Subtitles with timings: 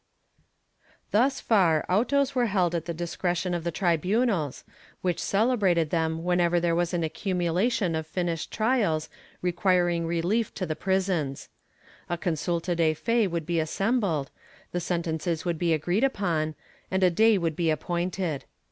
[1.11, 4.63] Thus far autos were held at the discretion of the tribunals,
[5.01, 9.09] which celebrated them whenever there was an accumulation of finished trials
[9.43, 11.49] requiring relief to the prisons.
[12.09, 14.31] A consulta de fe would be assembled,
[14.71, 16.55] the sentences would be agreed upon,
[16.89, 18.45] and a day would be appointed.